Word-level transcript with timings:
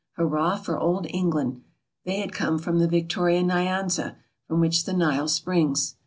Hurrah 0.13 0.57
for 0.57 0.79
old 0.79 1.05
England! 1.11 1.61
they 2.05 2.21
had 2.21 2.33
come 2.33 2.57
from 2.57 2.79
the 2.79 2.87
Victoria 2.87 3.43
Nyanza, 3.43 4.15
from 4.47 4.59
which 4.59 4.85
the 4.85 4.93
Nile 4.93 5.27
springs. 5.27 5.93